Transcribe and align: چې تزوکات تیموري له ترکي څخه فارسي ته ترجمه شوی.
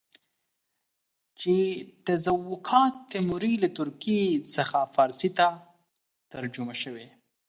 چې 1.39 1.53
تزوکات 2.05 2.93
تیموري 3.11 3.53
له 3.63 3.69
ترکي 3.77 4.21
څخه 4.55 4.77
فارسي 4.95 5.29
ته 5.37 5.47
ترجمه 6.33 6.75
شوی. 6.81 7.07